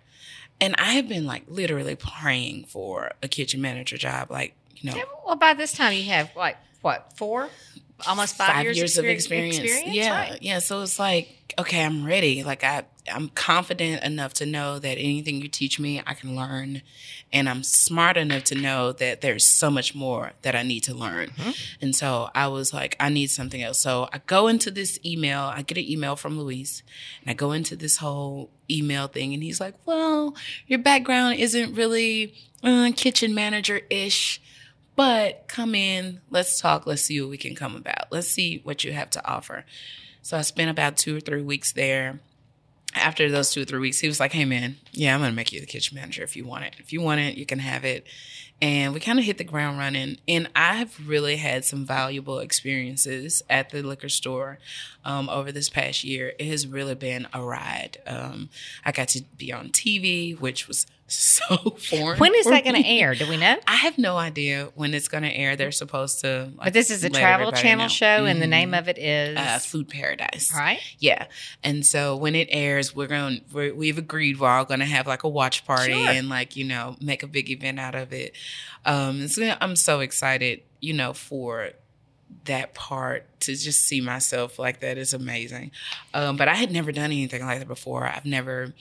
[0.61, 5.01] and I have been like literally praying for a kitchen manager job, like you know.
[5.25, 7.49] Well, by this time you have like what four,
[8.05, 9.61] almost five, years, of experi- experience.
[9.87, 10.43] Yeah, right.
[10.43, 10.59] yeah.
[10.59, 12.45] So it's like, okay, I'm ready.
[12.45, 16.83] Like I, I'm confident enough to know that anything you teach me, I can learn,
[17.33, 20.95] and I'm smart enough to know that there's so much more that I need to
[20.95, 21.31] learn.
[21.31, 21.51] Mm-hmm.
[21.81, 23.81] And so I was like, I need something else.
[23.81, 25.41] So I go into this email.
[25.41, 26.83] I get an email from Luis,
[27.23, 31.75] and I go into this whole email thing, and he's like, "Well, your background isn't
[31.75, 34.41] really uh, kitchen manager ish."
[34.95, 38.11] But come in, let's talk, let's see what we can come about.
[38.11, 39.65] Let's see what you have to offer.
[40.29, 42.21] So I spent about two or three weeks there.
[42.95, 45.53] After those two or three weeks, he was like, Hey man, yeah, I'm gonna make
[45.53, 46.75] you the kitchen manager if you want it.
[46.79, 48.07] If you want it, you can have it.
[48.61, 50.19] And we kind of hit the ground running.
[50.27, 54.59] And I've really had some valuable experiences at the liquor store
[55.05, 56.33] um, over this past year.
[56.39, 57.99] It has really been a ride.
[58.07, 58.49] Um,
[58.85, 62.19] I got to be on TV, which was so foreign.
[62.19, 63.15] When is that going to air?
[63.15, 63.57] Do we know?
[63.67, 65.57] I have no idea when it's going to air.
[65.57, 66.51] They're supposed to.
[66.57, 67.89] Like, But this is a Travel Channel know.
[67.89, 70.53] show, and the name of it is uh, Food Paradise.
[70.55, 70.81] right.
[70.99, 71.25] Yeah,
[71.65, 73.41] and so when it airs, we're going.
[73.55, 76.11] to We've agreed we're all going to have like a watch party Sure.
[76.11, 78.35] and like you know make a big event out of it.
[78.85, 81.71] Um, gonna, I'm so excited, you know, for
[82.45, 85.71] that part to just see myself like that is amazing.
[86.15, 88.07] Um, but I had never done anything like that before.
[88.07, 88.73] I've never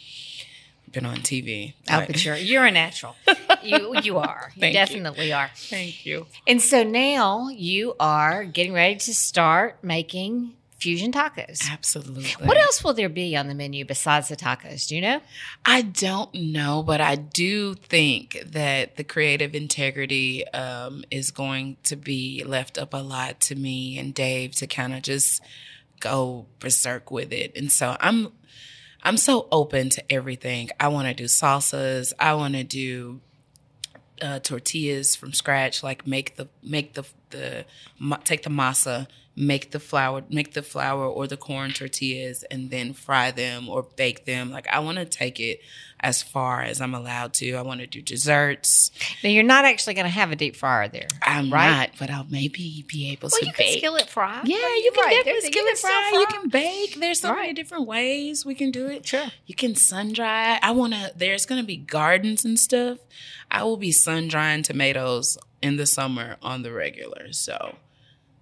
[0.92, 1.74] been on TV.
[1.90, 3.16] Oh, but you're you're a natural.
[3.64, 4.52] you you are.
[4.56, 4.80] You Thank you.
[4.80, 5.50] definitely are.
[5.56, 6.28] Thank you.
[6.48, 11.70] And so now you are getting ready to start making fusion tacos.
[11.72, 12.46] Absolutely.
[12.46, 14.88] What else will there be on the menu besides the tacos?
[14.88, 15.22] Do you know?
[15.66, 21.96] I don't know, but I do think that the creative integrity um, is going to
[21.96, 25.42] be left up a lot to me and Dave to kind of just
[26.00, 27.58] go berserk with it.
[27.58, 28.32] And so I'm
[29.04, 30.70] I'm so open to everything.
[30.80, 32.14] I want to do salsas.
[32.20, 33.22] I want to do
[34.22, 35.84] uh, tortillas from scratch.
[35.84, 37.66] Like make the make the the
[38.24, 42.94] take the masa, make the flour, make the flour or the corn tortillas, and then
[42.94, 44.52] fry them or bake them.
[44.52, 45.60] Like I want to take it
[46.00, 47.54] as far as I'm allowed to.
[47.56, 48.92] I want to do desserts.
[49.24, 51.08] Now you're not actually going to have a deep fryer there.
[51.24, 51.72] I'm Right.
[51.72, 53.78] not, but I'll maybe be able Well, to you can bake.
[53.80, 54.42] skillet fry.
[54.46, 55.10] yeah, Right, you can right.
[55.26, 56.20] definitely There's- you skillet still fry.
[56.20, 57.00] You can bake.
[57.00, 59.08] There's so many different ways we can do it.
[59.08, 59.26] Sure.
[59.48, 60.60] You can sun dry.
[60.62, 63.00] I want to, there's going to be gardens and stuff.
[63.50, 67.32] I will be sun drying tomatoes in the summer on the regular.
[67.32, 67.76] So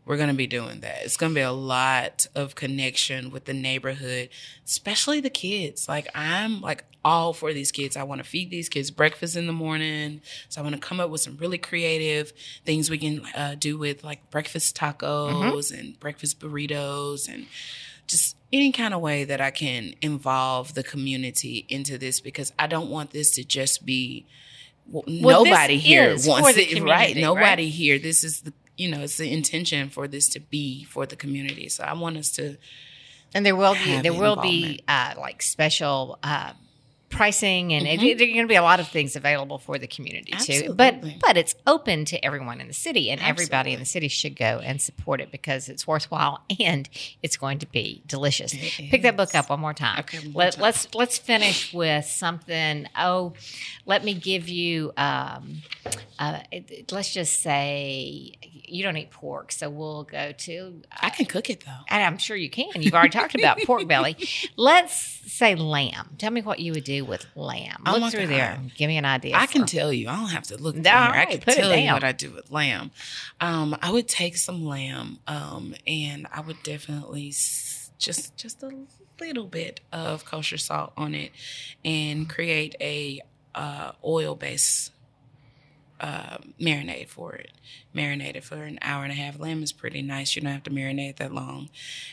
[0.06, 1.04] we're going to be doing that.
[1.04, 4.30] It's going to be a lot of connection with the neighborhood,
[4.66, 5.90] especially the kids.
[5.90, 7.98] Like I'm like all for these kids.
[7.98, 10.22] I want to feed these kids breakfast in the morning.
[10.50, 12.34] So I want to come up with some really creative
[12.66, 17.48] things we can uh, do with like breakfast tacos and breakfast burritos and
[18.08, 22.68] just any kind of way that I can involve the community into this because I
[22.68, 24.26] don't want this to just be
[24.88, 27.16] well, Well, nobody here wants it right.
[27.16, 27.72] Nobody right?
[27.72, 28.00] here.
[28.00, 31.70] This is the you know it's the intention for this to be for the community.
[31.70, 32.58] So I want us to
[33.34, 36.54] And there will be there will be uh, like special uh,
[37.10, 39.88] pricing, and it, there are going to be a lot of things available for the
[39.88, 40.74] community too.
[40.74, 41.20] But Absolutely.
[41.22, 44.60] but it's open to everyone in the city, and everybody in the city should go
[44.64, 46.90] and support it because it's worthwhile and
[47.22, 48.54] it's going to be delicious.
[48.54, 50.00] It Pick that book up one more time.
[50.00, 50.64] Okay, more Let, time.
[50.64, 52.88] Let's let's finish with something.
[52.98, 53.34] Oh,
[53.86, 54.92] let me give you.
[54.98, 55.62] Um,
[56.18, 56.40] uh,
[56.92, 58.38] let's just say
[58.68, 60.82] you don't eat pork, so we'll go to.
[61.02, 61.72] I can cook it though.
[61.90, 62.82] And I'm sure you can.
[62.82, 64.18] You've already talked about pork belly.
[64.56, 66.16] Let's say lamb.
[66.18, 67.84] Tell me what you would do with lamb.
[67.86, 68.30] Oh Look my through God.
[68.30, 68.60] there.
[68.76, 69.36] Give me an idea.
[69.36, 70.08] I can tell you.
[70.10, 70.76] I don't have to look.
[70.76, 70.94] There.
[70.94, 72.92] I can tell you what I do with lamb.
[73.42, 77.34] Um, I would take some lamb, um, and I would definitely
[77.98, 78.72] just just a
[79.20, 81.32] little bit of kosher salt on it,
[81.84, 83.22] and create a
[83.54, 84.92] uh, oil base
[86.00, 87.52] uh, marinade for it.
[87.96, 89.40] Marinate it for an hour and a half.
[89.40, 90.36] Lamb is pretty nice.
[90.36, 91.70] You don't have to marinate that long.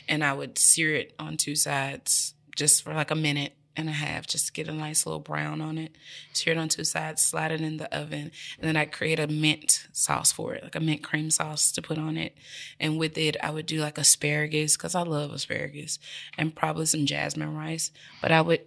[0.07, 3.93] And I would sear it on two sides just for like a minute and a
[3.93, 5.95] half just to get a nice little brown on it.
[6.31, 9.27] Sear it on two sides, slide it in the oven, and then I create a
[9.27, 12.35] mint sauce for it, like a mint cream sauce to put on it.
[12.79, 15.99] And with it, I would do like asparagus because I love asparagus,
[16.37, 17.91] and probably some jasmine rice.
[18.21, 18.61] But I would,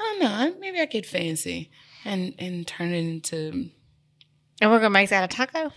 [0.00, 1.70] I don't know, maybe I get fancy
[2.04, 3.70] and and turn it into.
[4.60, 5.72] And we're gonna make that a taco.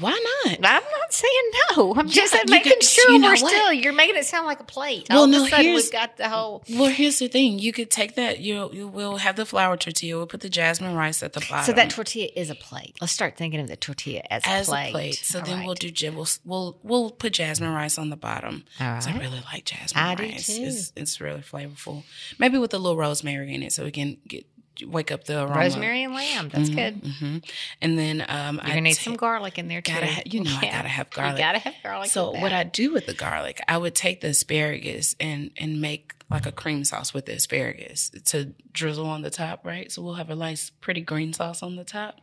[0.00, 0.10] Why
[0.44, 0.54] not?
[0.64, 1.94] I'm not saying no.
[1.96, 3.50] I'm just Yeah, making could- sure you know we're what?
[3.52, 3.72] still.
[3.72, 5.06] You're making it sound like a plate.
[5.08, 6.64] Well, All no, of a sudden here's- we've got the whole.
[6.70, 8.40] Well, here's the thing: you could take that.
[8.40, 10.16] You you will have the flour tortilla.
[10.18, 11.64] We'll put the jasmine rice at the bottom.
[11.64, 12.96] So that tortilla is a plate.
[13.00, 14.88] Let's start thinking of the tortilla as, as a plate.
[14.88, 15.14] a plate.
[15.14, 15.66] So All then right.
[15.66, 18.64] we'll do we'll, we'll we'll put jasmine rice on the bottom.
[18.80, 20.48] All 'Cause I really like jasmine I rice.
[20.48, 22.02] It's it's really flavorful.
[22.38, 24.44] Maybe with a little rosemary in it, so we can get
[24.86, 25.58] wake up the aroma.
[25.60, 26.48] rosemary and lamb.
[26.48, 26.94] That's good.
[27.18, 27.38] hmm
[27.80, 29.92] And then um, You're I gonna need ta- some garlic in there too.
[29.92, 31.38] Ha- you know I gotta have garlic.
[31.38, 32.10] You gotta have garlic.
[32.10, 32.52] So what.
[32.52, 36.52] I do with the garlic, I would take the asparagus and and make like a
[36.52, 39.90] cream sauce with the asparagus to drizzle on the top, right?
[39.90, 42.20] So we'll have a nice, pretty green sauce on the top,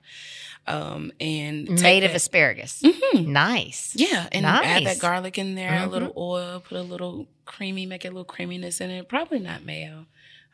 [0.68, 2.84] um, and made of asparagus.
[2.84, 3.26] Mhm.
[3.28, 3.94] Nice.
[3.96, 8.06] Yeah, and add that garlic in there, a little oil, put a little creamy, make
[8.06, 9.10] a little creaminess in it.
[9.10, 10.06] Probably not mayo.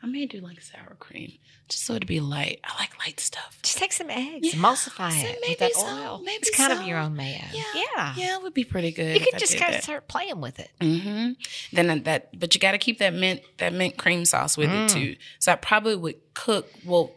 [0.02, 1.34] I may do like sour cream,
[1.68, 2.58] just so it'd be light.
[2.64, 3.58] I like light stuff.
[3.62, 6.20] Just take some eggs, Yeah, emulsify so it maybe with that so, oil.
[6.24, 7.38] maybe it's kind of your own mayo.
[7.52, 7.62] Yeah,
[7.96, 8.14] yeah.
[8.16, 9.14] Yeah, it would be pretty good.
[9.14, 10.70] You can just kind of start playing with it.
[10.80, 11.32] hmm
[11.72, 14.84] Then that, but you got to keep that mint, that mint cream sauce with Mm.
[14.86, 15.16] it too.
[15.38, 17.14] So I probably would cook, well,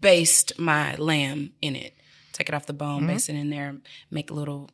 [0.00, 1.94] baste my lamb in it.
[2.32, 3.08] Take it off the bone, Mhm.
[3.08, 3.76] baste it in there,
[4.10, 4.70] make a little,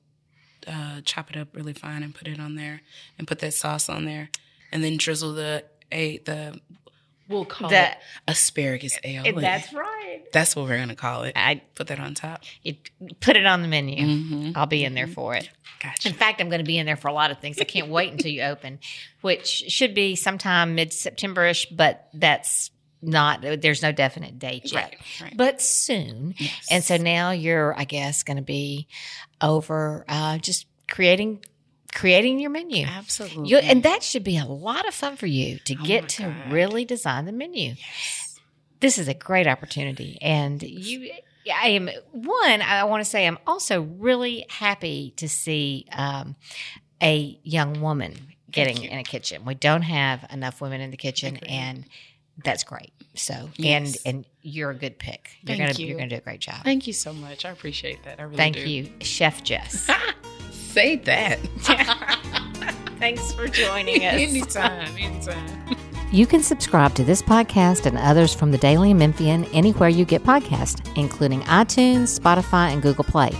[0.69, 2.83] uh, chop it up really fine and put it on there,
[3.19, 4.31] and put that sauce on there,
[4.71, 6.61] and then drizzle the a the
[7.31, 7.97] we'll call The- it
[8.29, 9.41] asparagus aioli.
[9.41, 10.21] That's right.
[10.33, 11.33] That's what we're gonna call it.
[11.37, 12.43] I Put that on top.
[12.63, 12.75] you
[13.21, 13.97] put it on the menu.
[14.07, 14.53] Mm-hmm.
[14.55, 15.49] I'll be in there for it.
[15.83, 16.09] Gotcha.
[16.09, 17.59] In fact, I'm going to be in there for a lot of things.
[17.59, 18.81] I can't wait until you open,
[19.23, 22.71] which should be sometime mid September-ish, but that's
[23.01, 23.41] not.
[23.41, 24.75] There's no definite date yet.
[24.75, 25.37] Right, right.
[25.39, 26.67] But soon, Yes.
[26.71, 28.89] and so now you're, I guess, going to be
[29.41, 31.43] over uh, just creating
[31.93, 32.87] creating your menu.
[32.87, 33.49] absolutely.
[33.51, 36.23] You, and that should be a lot of fun for you to Oh get to
[36.25, 36.53] God.
[36.53, 37.75] really design the menu.
[37.77, 38.41] Yes.
[38.81, 40.19] This is a great opportunity.
[40.23, 41.11] And you,
[41.55, 46.37] I am, one, I want to say I'm also really happy to see um,
[47.03, 48.15] a young woman
[48.51, 49.45] getting in a kitchen.
[49.45, 51.85] We don't have enough women in the kitchen, and
[52.43, 52.93] that's great.
[53.15, 53.97] So, Yes.
[54.07, 55.31] and and you're a good pick.
[55.43, 55.87] You're Thank gonna you.
[55.89, 56.63] you're gonna do a great job.
[56.65, 57.45] Thank you so much.
[57.45, 58.19] I appreciate that.
[58.19, 58.69] I really Thank do.
[58.69, 59.89] you, Chef Jess.
[60.71, 61.39] Say that.
[62.99, 64.15] Thanks for joining us.
[64.15, 65.77] anytime, anytime.
[66.13, 70.23] You can subscribe to this podcast and others from the Daily Memphian anywhere you get
[70.23, 73.31] podcasts, including iTunes, Spotify, and Google Play.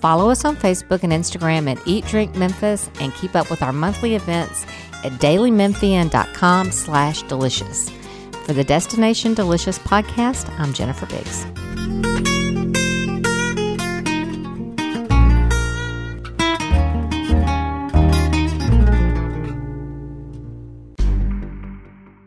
[0.00, 3.72] Follow us on Facebook and Instagram at Eat Drink Memphis and keep up with our
[3.72, 4.64] monthly events
[5.02, 7.90] at dailymemphian.com slash delicious.
[8.44, 12.43] For the Destination Delicious podcast, I'm Jennifer Biggs.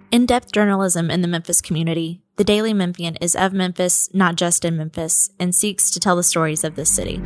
[0.09, 4.63] In depth journalism in the Memphis community, the Daily Memphian is of Memphis, not just
[4.63, 7.21] in Memphis, and seeks to tell the stories of this city.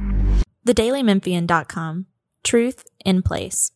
[0.65, 2.07] TheDailyMemphian.com
[2.43, 3.71] Truth in Place.